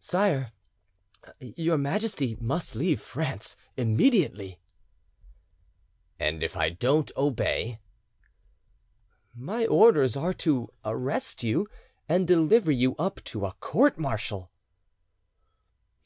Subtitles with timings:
[0.00, 0.52] "Sire,
[1.38, 4.58] your Majesty must leave France immediately."
[6.18, 7.80] "And if I don't obey?"
[9.34, 11.68] "My orders are to arrest you
[12.08, 14.50] and deliver you up to a court martial!"